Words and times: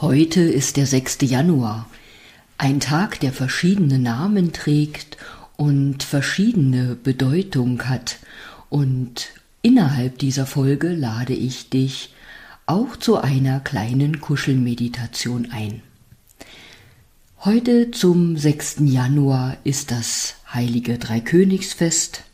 Heute 0.00 0.40
ist 0.40 0.76
der 0.76 0.86
6. 0.86 1.18
Januar, 1.20 1.88
ein 2.58 2.80
Tag, 2.80 3.20
der 3.20 3.32
verschiedene 3.32 4.00
Namen 4.00 4.52
trägt 4.52 5.16
und 5.56 6.02
verschiedene 6.02 6.96
Bedeutung 6.96 7.80
hat. 7.84 8.18
Und 8.70 9.28
innerhalb 9.62 10.18
dieser 10.18 10.46
Folge 10.46 10.88
lade 10.88 11.32
ich 11.32 11.70
dich 11.70 12.12
auch 12.66 12.96
zu 12.96 13.18
einer 13.18 13.60
kleinen 13.60 14.20
Kuschelmeditation 14.20 15.52
ein. 15.52 15.80
Heute 17.44 17.92
zum 17.92 18.36
6. 18.36 18.78
Januar 18.80 19.58
ist 19.62 19.92
das 19.92 20.34
heilige 20.52 20.98
Dreikönigsfest. 20.98 22.24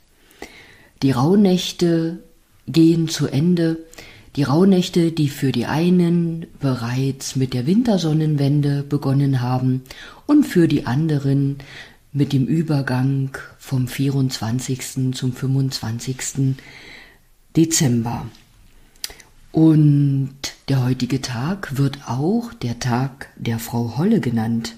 Die 1.03 1.11
Rauhnächte 1.11 2.21
gehen 2.67 3.09
zu 3.09 3.27
Ende. 3.27 3.77
Die 4.37 4.45
Rauhnächte, 4.45 5.11
die 5.11 5.29
für 5.29 5.51
die 5.51 5.67
einen 5.67 6.47
bereits 6.61 7.35
mit 7.35 7.53
der 7.53 7.67
Wintersonnenwende 7.67 8.85
begonnen 8.85 9.41
haben 9.41 9.83
und 10.27 10.45
für 10.45 10.69
die 10.69 10.87
anderen 10.87 11.59
mit 12.13 12.33
dem 12.33 12.47
Übergang 12.47 13.37
vom 13.59 13.89
24. 13.89 15.15
zum 15.15 15.33
25. 15.33 16.57
Dezember. 17.57 18.27
Und 19.51 20.31
der 20.69 20.85
heutige 20.85 21.21
Tag 21.21 21.77
wird 21.77 22.09
auch 22.09 22.55
der 22.55 22.79
Tag 22.79 23.31
der 23.35 23.59
Frau 23.59 23.97
Holle 23.97 24.21
genannt. 24.21 24.77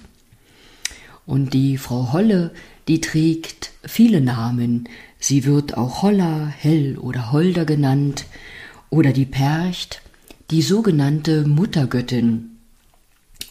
Und 1.26 1.52
die 1.52 1.76
Frau 1.76 2.14
Holle, 2.14 2.52
die 2.88 3.02
trägt 3.02 3.72
viele 3.84 4.22
Namen. 4.22 4.88
Sie 5.18 5.44
wird 5.44 5.76
auch 5.76 6.00
Holla, 6.02 6.46
Hell 6.46 6.96
oder 6.96 7.32
Holder 7.32 7.66
genannt 7.66 8.24
oder 8.92 9.12
die 9.12 9.24
Percht, 9.24 10.02
die 10.50 10.60
sogenannte 10.60 11.46
Muttergöttin 11.48 12.50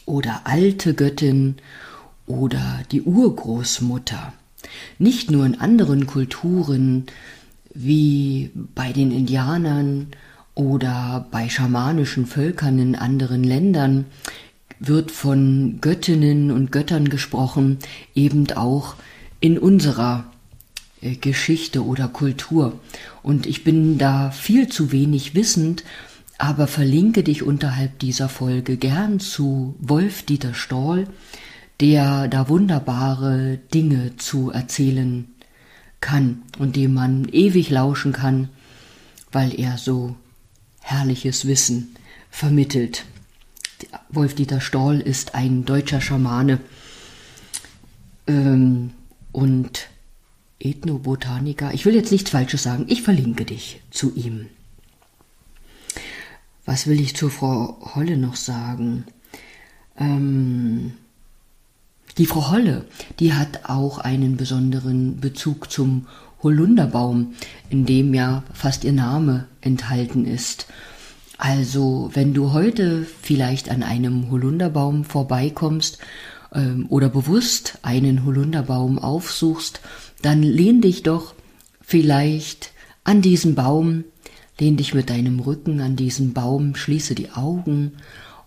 oder 0.06 0.42
alte 0.44 0.94
Göttin 0.94 1.56
oder 2.28 2.82
die 2.92 3.02
Urgroßmutter. 3.02 4.32
Nicht 5.00 5.32
nur 5.32 5.44
in 5.44 5.60
anderen 5.60 6.06
Kulturen 6.06 7.06
wie 7.74 8.52
bei 8.54 8.92
den 8.92 9.10
Indianern 9.10 10.12
oder 10.54 11.26
bei 11.32 11.48
schamanischen 11.48 12.26
Völkern 12.26 12.78
in 12.78 12.94
anderen 12.94 13.42
Ländern 13.42 14.06
wird 14.78 15.10
von 15.10 15.78
Göttinnen 15.80 16.52
und 16.52 16.70
Göttern 16.70 17.08
gesprochen, 17.08 17.78
eben 18.14 18.48
auch 18.52 18.94
in 19.40 19.58
unserer 19.58 20.31
Geschichte 21.02 21.84
oder 21.84 22.08
Kultur. 22.08 22.80
Und 23.22 23.46
ich 23.46 23.64
bin 23.64 23.98
da 23.98 24.30
viel 24.30 24.68
zu 24.68 24.92
wenig 24.92 25.34
wissend, 25.34 25.84
aber 26.38 26.66
verlinke 26.66 27.22
dich 27.22 27.42
unterhalb 27.42 27.98
dieser 27.98 28.28
Folge 28.28 28.76
gern 28.76 29.20
zu 29.20 29.76
Wolf-Dieter 29.80 30.54
Stoll, 30.54 31.06
der 31.80 32.28
da 32.28 32.48
wunderbare 32.48 33.58
Dinge 33.74 34.16
zu 34.16 34.50
erzählen 34.50 35.28
kann 36.00 36.42
und 36.58 36.76
dem 36.76 36.94
man 36.94 37.28
ewig 37.28 37.70
lauschen 37.70 38.12
kann, 38.12 38.48
weil 39.30 39.58
er 39.58 39.78
so 39.78 40.16
herrliches 40.80 41.46
Wissen 41.46 41.94
vermittelt. 42.30 43.04
Wolf-Dieter 44.08 44.60
Stoll 44.60 45.00
ist 45.00 45.34
ein 45.34 45.64
deutscher 45.64 46.00
Schamane 46.00 46.60
ähm, 48.26 48.90
und 49.32 49.88
Ethnobotaniker. 50.64 51.72
Ich 51.74 51.84
will 51.84 51.94
jetzt 51.94 52.12
nichts 52.12 52.30
Falsches 52.30 52.62
sagen. 52.62 52.86
Ich 52.88 53.02
verlinke 53.02 53.44
dich 53.44 53.80
zu 53.90 54.14
ihm. 54.14 54.46
Was 56.64 56.86
will 56.86 57.00
ich 57.00 57.16
zur 57.16 57.30
Frau 57.30 57.76
Holle 57.94 58.16
noch 58.16 58.36
sagen? 58.36 59.04
Ähm, 59.98 60.92
die 62.18 62.26
Frau 62.26 62.50
Holle, 62.50 62.84
die 63.18 63.32
hat 63.32 63.68
auch 63.68 63.98
einen 63.98 64.36
besonderen 64.36 65.20
Bezug 65.20 65.70
zum 65.70 66.06
Holunderbaum, 66.42 67.34
in 67.70 67.86
dem 67.86 68.14
ja 68.14 68.42
fast 68.52 68.84
ihr 68.84 68.92
Name 68.92 69.46
enthalten 69.60 70.26
ist. 70.26 70.66
Also, 71.38 72.10
wenn 72.14 72.34
du 72.34 72.52
heute 72.52 73.06
vielleicht 73.22 73.70
an 73.70 73.82
einem 73.82 74.30
Holunderbaum 74.30 75.04
vorbeikommst 75.04 75.98
ähm, 76.54 76.86
oder 76.88 77.08
bewusst 77.08 77.78
einen 77.82 78.24
Holunderbaum 78.24 78.98
aufsuchst, 78.98 79.80
dann 80.22 80.42
lehn 80.42 80.80
dich 80.80 81.02
doch 81.02 81.34
vielleicht 81.80 82.72
an 83.04 83.20
diesen 83.20 83.54
Baum, 83.54 84.04
lehn 84.58 84.76
dich 84.76 84.94
mit 84.94 85.10
deinem 85.10 85.40
Rücken 85.40 85.80
an 85.80 85.96
diesen 85.96 86.32
Baum, 86.32 86.74
schließe 86.76 87.14
die 87.14 87.30
Augen 87.30 87.92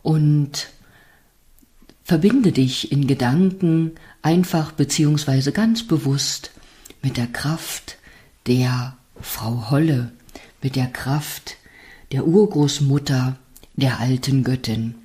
und 0.01 0.69
verbinde 2.03 2.51
dich 2.51 2.91
in 2.91 3.07
Gedanken 3.07 3.91
einfach 4.21 4.71
beziehungsweise 4.71 5.51
ganz 5.51 5.83
bewusst 5.83 6.51
mit 7.01 7.17
der 7.17 7.27
Kraft 7.27 7.97
der 8.47 8.95
Frau 9.19 9.69
Holle, 9.69 10.11
mit 10.61 10.75
der 10.75 10.87
Kraft 10.87 11.57
der 12.11 12.25
Urgroßmutter, 12.27 13.37
der 13.75 13.99
alten 13.99 14.43
Göttin. 14.43 14.95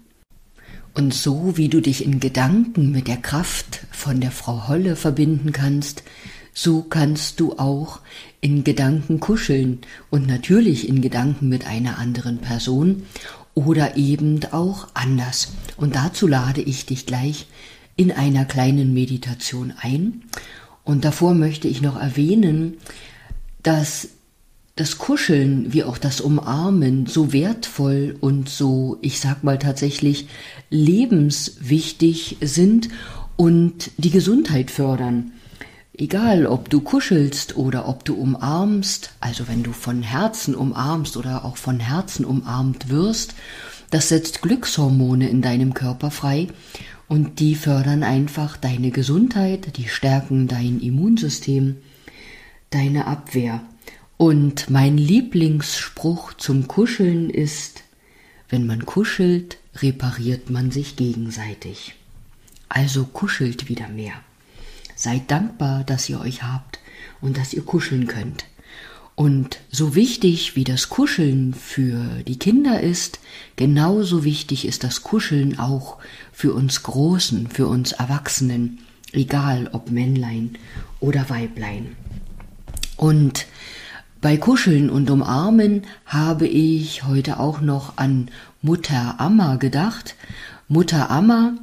Und 0.95 1.15
so 1.15 1.57
wie 1.57 1.69
du 1.69 1.81
dich 1.81 2.05
in 2.05 2.21
Gedanken 2.21 2.91
mit 2.91 3.09
der 3.09 3.17
Kraft 3.17 3.87
von 3.91 4.21
der 4.21 4.31
Frau 4.31 4.69
Holle 4.69 4.97
verbinden 4.97 5.53
kannst, 5.53 6.03
so 6.53 6.83
kannst 6.83 7.41
du 7.41 7.59
auch 7.59 8.01
in 8.41 8.65
Gedanken 8.65 9.21
kuscheln 9.21 9.79
und 10.11 10.27
natürlich 10.27 10.89
in 10.89 11.01
Gedanken 11.01 11.49
mit 11.49 11.67
einer 11.67 11.99
anderen 11.99 12.39
Person 12.39 13.05
oder 13.55 13.97
eben 13.97 14.41
auch 14.53 14.89
anders. 14.95 15.53
Und 15.77 15.95
dazu 15.95 16.27
lade 16.27 16.61
ich 16.63 16.87
dich 16.87 17.07
gleich 17.07 17.47
in 17.97 18.13
einer 18.13 18.45
kleinen 18.45 18.95
Meditation 18.95 19.73
ein. 19.79 20.23
Und 20.85 21.05
davor 21.05 21.35
möchte 21.35 21.69
ich 21.69 21.83
noch 21.83 22.01
erwähnen, 22.01 22.79
dass 23.63 24.09
das 24.77 24.97
Kuscheln 24.97 25.75
wie 25.75 25.85
auch 25.85 25.99
das 25.99 26.23
Umarmen 26.23 27.05
so 27.05 27.35
wertvoll 27.35 28.17
und 28.21 28.49
so, 28.49 28.97
ich 29.03 29.21
sag 29.21 29.45
mal 29.45 29.59
tatsächlich, 29.59 30.29
lebenswichtig 30.71 32.39
sind 32.41 32.89
und 33.37 33.91
die 33.99 34.11
Gesundheit 34.11 34.71
fördern. 34.71 35.33
Egal, 36.01 36.47
ob 36.47 36.71
du 36.71 36.81
kuschelst 36.81 37.59
oder 37.59 37.87
ob 37.87 38.07
du 38.07 38.15
umarmst, 38.15 39.13
also 39.21 39.49
wenn 39.49 39.63
du 39.63 39.73
von 39.73 40.03
Herzen 40.03 40.55
umarmst 40.55 41.19
oder 41.19 41.45
auch 41.45 41.59
von 41.59 41.79
Herzen 41.79 42.25
umarmt 42.25 42.89
wirst, 42.89 43.35
das 43.91 44.09
setzt 44.09 44.41
Glückshormone 44.41 45.29
in 45.29 45.43
deinem 45.43 45.75
Körper 45.75 46.11
frei 46.11 46.49
und 47.07 47.39
die 47.39 47.55
fördern 47.55 48.03
einfach 48.03 48.57
deine 48.57 48.93
Gesundheit, 48.93 49.77
die 49.77 49.89
stärken 49.89 50.49
dein 50.49 50.81
Immunsystem, 50.81 51.77
deine 52.71 53.07
Abwehr. 53.07 53.61
Und 54.17 54.71
mein 54.71 54.97
Lieblingsspruch 54.97 56.33
zum 56.33 56.67
Kuscheln 56.67 57.29
ist, 57.29 57.83
wenn 58.49 58.65
man 58.65 58.87
kuschelt, 58.87 59.59
repariert 59.77 60.49
man 60.49 60.71
sich 60.71 60.97
gegenseitig. 60.97 61.95
Also 62.71 63.05
kuschelt 63.05 63.69
wieder 63.69 63.89
mehr. 63.89 64.15
Seid 65.01 65.31
dankbar, 65.31 65.83
dass 65.83 66.11
ihr 66.11 66.21
euch 66.21 66.43
habt 66.43 66.79
und 67.23 67.39
dass 67.39 67.55
ihr 67.55 67.63
kuscheln 67.63 68.07
könnt. 68.07 68.45
Und 69.15 69.61
so 69.71 69.95
wichtig 69.95 70.57
wie 70.57 70.65
das 70.65 70.91
Kuscheln 70.91 71.55
für 71.55 72.23
die 72.29 72.39
Kinder 72.39 72.83
ist, 72.83 73.19
genauso 73.57 74.25
wichtig 74.25 74.67
ist 74.67 74.85
das 74.85 75.03
Kuscheln 75.03 75.59
auch 75.59 75.97
für 76.35 76.53
uns 76.53 76.83
Großen, 76.83 77.47
für 77.47 77.67
uns 77.67 77.93
Erwachsenen, 77.93 78.81
egal 79.13 79.71
ob 79.73 79.91
Männlein 79.91 80.59
oder 81.01 81.31
Weiblein. 81.31 81.97
Und 82.99 83.47
bei 84.21 84.37
Kuscheln 84.37 84.91
und 84.91 85.09
Umarmen 85.09 85.85
habe 86.05 86.47
ich 86.47 87.05
heute 87.05 87.41
auch 87.41 87.63
noch 87.63 87.97
an 87.97 88.31
Mutter 88.61 89.19
Amma 89.19 89.57
gedacht. 89.57 90.15
Mutter 90.69 91.11
Amma 91.11 91.55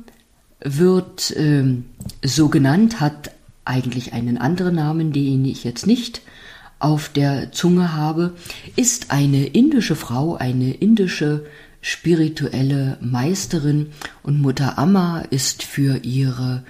wird 0.60 1.34
ähm, 1.38 1.86
so 2.24 2.50
genannt, 2.50 3.00
hat 3.00 3.32
eigentlich 3.66 4.14
einen 4.14 4.38
anderen 4.38 4.76
Namen, 4.76 5.12
den 5.12 5.46
ich 5.46 5.64
jetzt 5.64 5.86
nicht 5.88 6.22
auf 6.80 7.10
der 7.10 7.52
Zunge 7.52 7.94
habe, 7.94 8.36
ist 8.76 9.12
eine 9.12 9.46
indische 9.46 9.96
Frau, 9.96 10.36
eine 10.36 10.74
indische 10.74 11.46
spirituelle 11.82 12.98
Meisterin 13.02 13.92
und 14.24 14.42
Mutter 14.42 14.78
Amma 14.78 15.22
ist 15.30 15.64
für 15.64 16.04
ihre 16.04 16.64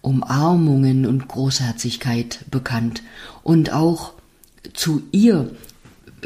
Umarmungen 0.00 1.06
und 1.06 1.28
Großherzigkeit 1.28 2.44
bekannt. 2.50 3.02
Und 3.42 3.72
auch 3.72 4.12
zu 4.72 5.02
ihr 5.12 5.50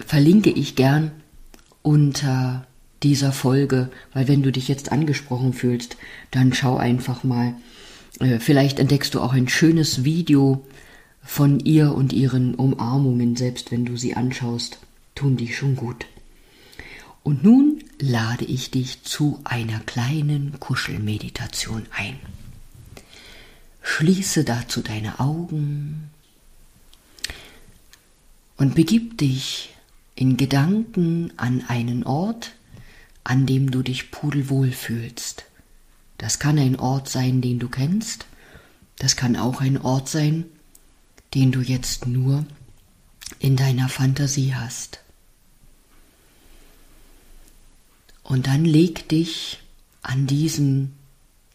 verlinke 0.06 0.50
ich 0.50 0.76
gern 0.76 1.12
unter 1.82 2.66
dieser 3.02 3.32
Folge, 3.32 3.90
weil 4.12 4.28
wenn 4.28 4.42
du 4.42 4.50
dich 4.50 4.68
jetzt 4.68 4.92
angesprochen 4.92 5.52
fühlst, 5.52 5.96
dann 6.30 6.52
schau 6.52 6.76
einfach 6.76 7.24
mal. 7.24 7.54
Äh, 8.20 8.38
vielleicht 8.38 8.78
entdeckst 8.78 9.14
du 9.14 9.20
auch 9.20 9.32
ein 9.32 9.48
schönes 9.48 10.04
Video 10.04 10.64
von 11.22 11.60
ihr 11.60 11.94
und 11.94 12.12
ihren 12.12 12.54
Umarmungen, 12.54 13.36
selbst 13.36 13.72
wenn 13.72 13.84
du 13.84 13.96
sie 13.96 14.14
anschaust, 14.14 14.78
tun 15.14 15.36
die 15.36 15.52
schon 15.52 15.76
gut. 15.76 16.06
Und 17.22 17.42
nun 17.42 17.82
lade 17.98 18.44
ich 18.44 18.70
dich 18.70 19.02
zu 19.02 19.40
einer 19.42 19.80
kleinen 19.80 20.60
Kuschelmeditation 20.60 21.86
ein. 21.90 22.18
Schließe 23.82 24.44
dazu 24.44 24.80
deine 24.80 25.18
Augen 25.18 26.10
und 28.56 28.74
begib 28.74 29.18
dich 29.18 29.74
in 30.14 30.36
Gedanken 30.36 31.32
an 31.36 31.64
einen 31.68 32.04
Ort, 32.04 32.52
an 33.26 33.44
dem 33.44 33.72
du 33.72 33.82
dich 33.82 34.12
pudelwohl 34.12 34.70
fühlst. 34.70 35.46
Das 36.16 36.38
kann 36.38 36.60
ein 36.60 36.76
Ort 36.76 37.08
sein, 37.08 37.40
den 37.40 37.58
du 37.58 37.68
kennst, 37.68 38.24
das 38.98 39.16
kann 39.16 39.34
auch 39.34 39.60
ein 39.60 39.78
Ort 39.78 40.08
sein, 40.08 40.44
den 41.34 41.50
du 41.50 41.60
jetzt 41.60 42.06
nur 42.06 42.46
in 43.40 43.56
deiner 43.56 43.88
Fantasie 43.88 44.54
hast. 44.54 45.00
Und 48.22 48.46
dann 48.46 48.64
leg 48.64 49.08
dich 49.08 49.58
an 50.02 50.28
diesen 50.28 50.92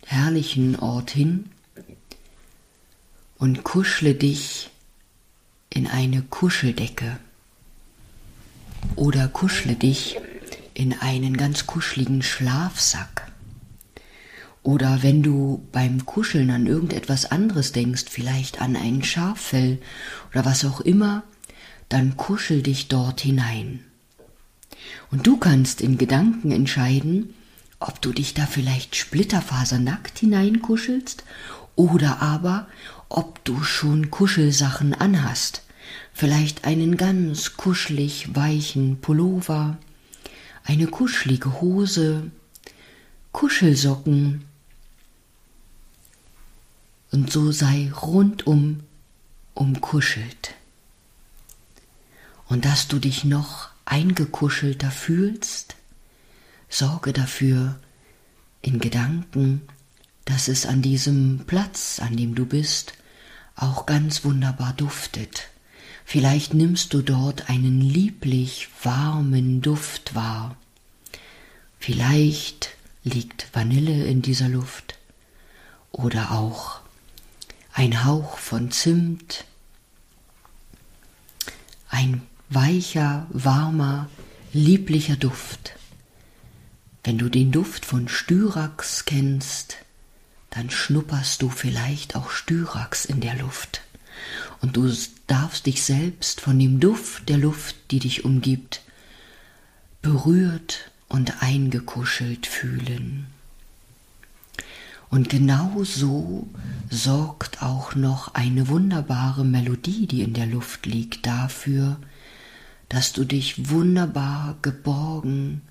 herrlichen 0.05 0.75
Ort 0.77 1.11
hin 1.11 1.51
und 3.37 3.63
kuschle 3.63 4.13
dich 4.13 4.69
in 5.69 5.87
eine 5.87 6.21
Kuscheldecke 6.21 7.17
oder 8.97 9.29
kuschle 9.29 9.75
dich 9.75 10.17
in 10.73 10.93
einen 10.99 11.37
ganz 11.37 11.67
kuscheligen 11.67 12.21
Schlafsack. 12.21 13.31
Oder 14.63 15.01
wenn 15.01 15.23
du 15.23 15.65
beim 15.71 16.05
Kuscheln 16.05 16.51
an 16.51 16.67
irgendetwas 16.67 17.25
anderes 17.25 17.71
denkst, 17.71 18.05
vielleicht 18.09 18.61
an 18.61 18.75
ein 18.75 19.03
Schaffell 19.03 19.79
oder 20.31 20.45
was 20.45 20.65
auch 20.65 20.81
immer, 20.81 21.23
dann 21.89 22.15
kuschel 22.15 22.61
dich 22.61 22.87
dort 22.87 23.21
hinein. 23.21 23.79
Und 25.09 25.27
du 25.27 25.37
kannst 25.37 25.81
in 25.81 25.97
Gedanken 25.97 26.51
entscheiden, 26.51 27.33
ob 27.79 28.01
du 28.01 28.13
dich 28.13 28.33
da 28.33 28.45
vielleicht 28.45 28.95
splitterfasernackt 28.95 30.19
hineinkuschelst 30.19 31.23
oder 31.75 32.21
aber 32.21 32.67
ob 33.09 33.43
du 33.43 33.63
schon 33.63 34.11
Kuschelsachen 34.11 34.93
anhast. 34.93 35.63
Vielleicht 36.13 36.65
einen 36.65 36.97
ganz 36.97 37.57
kuschelig 37.57 38.35
weichen 38.35 39.01
Pullover, 39.01 39.77
eine 40.63 40.87
kuschelige 40.87 41.61
Hose, 41.61 42.31
Kuschelsocken. 43.31 44.45
Und 47.11 47.31
so 47.31 47.51
sei 47.51 47.91
rundum 47.91 48.81
umkuschelt. 49.53 50.55
Und 52.47 52.65
dass 52.65 52.87
du 52.87 52.99
dich 52.99 53.23
noch 53.23 53.69
eingekuschelter 53.85 54.91
fühlst, 54.91 55.75
sorge 56.69 57.13
dafür 57.13 57.79
in 58.61 58.79
Gedanken, 58.79 59.61
dass 60.25 60.47
es 60.47 60.65
an 60.65 60.81
diesem 60.81 61.45
Platz, 61.47 61.99
an 61.99 62.15
dem 62.15 62.35
du 62.35 62.45
bist, 62.45 62.93
auch 63.55 63.85
ganz 63.85 64.23
wunderbar 64.23 64.73
duftet. 64.73 65.49
Vielleicht 66.11 66.53
nimmst 66.53 66.93
du 66.93 67.01
dort 67.01 67.49
einen 67.49 67.79
lieblich 67.79 68.67
warmen 68.83 69.61
Duft 69.61 70.13
wahr. 70.13 70.57
Vielleicht 71.79 72.71
liegt 73.05 73.47
Vanille 73.53 74.03
in 74.07 74.21
dieser 74.21 74.49
Luft 74.49 74.99
oder 75.89 76.31
auch 76.31 76.81
ein 77.71 78.03
Hauch 78.03 78.37
von 78.37 78.71
Zimt, 78.71 79.45
ein 81.89 82.23
weicher, 82.49 83.25
warmer, 83.29 84.09
lieblicher 84.51 85.15
Duft. 85.15 85.77
Wenn 87.05 87.19
du 87.19 87.29
den 87.29 87.53
Duft 87.53 87.85
von 87.85 88.09
Styrax 88.09 89.05
kennst, 89.05 89.77
dann 90.49 90.69
schnupperst 90.69 91.41
du 91.41 91.49
vielleicht 91.49 92.17
auch 92.17 92.31
Styrax 92.31 93.05
in 93.05 93.21
der 93.21 93.35
Luft. 93.35 93.81
Und 94.61 94.77
du 94.77 94.91
darfst 95.27 95.65
dich 95.65 95.83
selbst 95.83 96.39
von 96.39 96.57
dem 96.59 96.79
Duft 96.79 97.29
der 97.29 97.37
Luft, 97.37 97.75
die 97.89 97.99
dich 97.99 98.25
umgibt, 98.25 98.81
berührt 100.01 100.91
und 101.09 101.41
eingekuschelt 101.41 102.47
fühlen. 102.47 103.25
Und 105.09 105.29
genau 105.29 105.83
so 105.83 106.47
sorgt 106.89 107.61
auch 107.61 107.95
noch 107.95 108.33
eine 108.33 108.69
wunderbare 108.69 109.43
Melodie, 109.43 110.07
die 110.07 110.21
in 110.21 110.33
der 110.33 110.45
Luft 110.45 110.85
liegt, 110.85 111.25
dafür, 111.25 111.97
dass 112.87 113.11
du 113.11 113.25
dich 113.25 113.69
wunderbar 113.69 114.55
geborgen, 114.61 115.61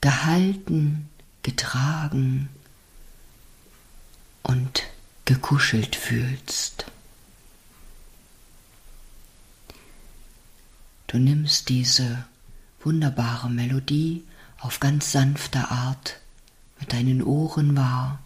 gehalten, 0.00 1.08
getragen 1.42 2.48
und 4.42 4.84
gekuschelt 5.26 5.94
fühlst. 5.94 6.86
Du 11.08 11.16
nimmst 11.18 11.70
diese 11.70 12.26
wunderbare 12.80 13.48
Melodie 13.48 14.24
auf 14.60 14.78
ganz 14.78 15.10
sanfte 15.10 15.70
Art 15.70 16.20
mit 16.78 16.92
deinen 16.92 17.22
Ohren 17.22 17.76
wahr, 17.76 18.20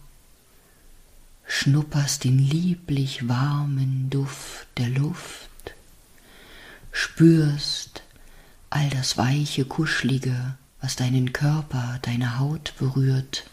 schnupperst 1.47 2.25
den 2.25 2.37
lieblich 2.37 3.29
warmen 3.29 4.09
Duft 4.09 4.67
der 4.75 4.89
Luft, 4.89 5.49
spürst 6.91 8.03
all 8.69 8.89
das 8.89 9.17
weiche, 9.17 9.63
kuschelige, 9.63 10.57
was 10.81 10.97
deinen 10.97 11.31
Körper, 11.31 11.99
deine 12.01 12.37
Haut 12.37 12.73
berührt. 12.79 13.49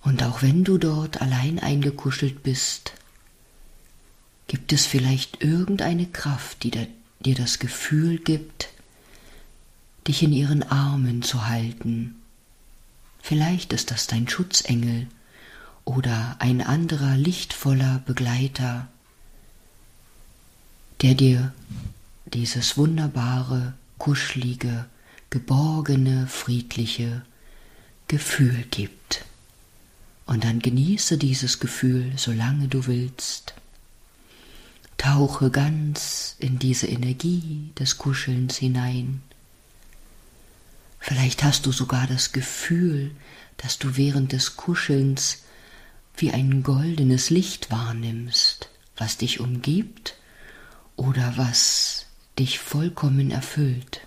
Und 0.00 0.22
auch 0.22 0.40
wenn 0.40 0.64
du 0.64 0.78
dort 0.78 1.20
allein 1.20 1.58
eingekuschelt 1.58 2.42
bist, 2.42 2.94
gibt 4.50 4.72
es 4.72 4.84
vielleicht 4.84 5.44
irgendeine 5.44 6.06
Kraft, 6.06 6.64
die 6.64 6.72
dir 6.72 7.34
das 7.36 7.60
Gefühl 7.60 8.18
gibt, 8.18 8.70
dich 10.08 10.24
in 10.24 10.32
ihren 10.32 10.64
Armen 10.64 11.22
zu 11.22 11.46
halten. 11.46 12.16
Vielleicht 13.22 13.72
ist 13.72 13.92
das 13.92 14.08
dein 14.08 14.28
Schutzengel 14.28 15.06
oder 15.84 16.34
ein 16.40 16.62
anderer 16.62 17.16
lichtvoller 17.16 18.02
Begleiter, 18.06 18.88
der 21.02 21.14
dir 21.14 21.54
dieses 22.26 22.76
wunderbare, 22.76 23.74
kuschelige, 23.98 24.86
geborgene, 25.30 26.26
friedliche 26.26 27.22
Gefühl 28.08 28.64
gibt. 28.72 29.24
Und 30.26 30.42
dann 30.42 30.58
genieße 30.58 31.18
dieses 31.18 31.60
Gefühl, 31.60 32.14
solange 32.16 32.66
du 32.66 32.88
willst. 32.88 33.54
Tauche 35.00 35.50
ganz 35.50 36.36
in 36.40 36.58
diese 36.58 36.86
Energie 36.86 37.70
des 37.78 37.96
Kuschelns 37.96 38.58
hinein. 38.58 39.22
Vielleicht 40.98 41.42
hast 41.42 41.64
du 41.64 41.72
sogar 41.72 42.06
das 42.06 42.32
Gefühl, 42.32 43.10
dass 43.56 43.78
du 43.78 43.96
während 43.96 44.32
des 44.32 44.56
Kuschelns 44.56 45.44
wie 46.18 46.32
ein 46.32 46.62
goldenes 46.62 47.30
Licht 47.30 47.70
wahrnimmst, 47.70 48.68
was 48.98 49.16
dich 49.16 49.40
umgibt 49.40 50.16
oder 50.96 51.32
was 51.38 52.04
dich 52.38 52.58
vollkommen 52.58 53.30
erfüllt, 53.30 54.02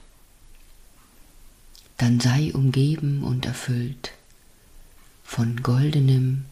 dann 1.97 2.19
sei 2.19 2.53
umgeben 2.53 3.23
und 3.23 3.47
erfüllt 3.47 4.11
von 5.23 5.63
goldenem, 5.63 6.45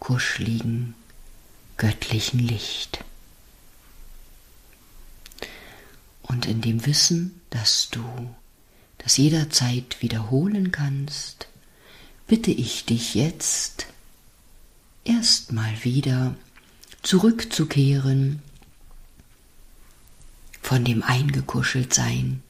kuscheligen, 0.00 0.96
göttlichen 1.76 2.40
Licht. 2.40 3.04
Und 6.28 6.46
in 6.46 6.60
dem 6.60 6.86
Wissen, 6.86 7.40
dass 7.50 7.88
du 7.90 8.04
das 8.98 9.16
jederzeit 9.16 10.00
wiederholen 10.00 10.70
kannst, 10.70 11.48
bitte 12.26 12.50
ich 12.50 12.84
dich 12.84 13.14
jetzt 13.14 13.86
erstmal 15.04 15.82
wieder 15.82 16.36
zurückzukehren 17.02 18.42
von 20.60 20.84
dem 20.84 21.02
Eingekuscheltsein 21.02 22.42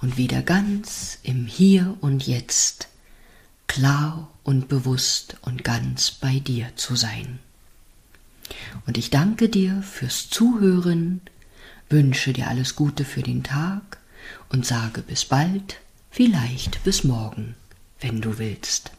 und 0.00 0.16
wieder 0.16 0.42
ganz 0.42 1.18
im 1.22 1.46
Hier 1.46 1.96
und 2.00 2.26
Jetzt, 2.26 2.88
klar 3.68 4.30
und 4.42 4.68
bewusst 4.68 5.36
und 5.42 5.62
ganz 5.62 6.10
bei 6.10 6.40
dir 6.40 6.74
zu 6.74 6.96
sein. 6.96 7.38
Und 8.86 8.98
ich 8.98 9.10
danke 9.10 9.48
dir 9.48 9.82
fürs 9.82 10.28
Zuhören, 10.28 11.20
wünsche 11.88 12.32
dir 12.32 12.48
alles 12.48 12.76
Gute 12.76 13.04
für 13.04 13.22
den 13.22 13.42
Tag 13.42 13.98
und 14.48 14.66
sage 14.66 15.02
bis 15.02 15.24
bald, 15.24 15.76
vielleicht 16.10 16.82
bis 16.84 17.04
morgen, 17.04 17.54
wenn 18.00 18.20
du 18.20 18.38
willst. 18.38 18.90